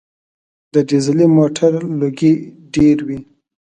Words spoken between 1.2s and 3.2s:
موټر لوګی ډېر وي.